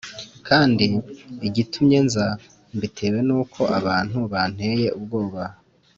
[0.47, 0.85] kandi
[1.47, 2.27] igitumye nza
[2.75, 5.41] mbitewe n’uko abantu banteye ubwoba